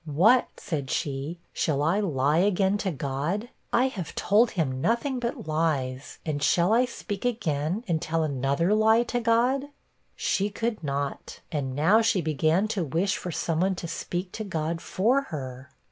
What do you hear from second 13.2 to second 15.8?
some one to speak to God for her.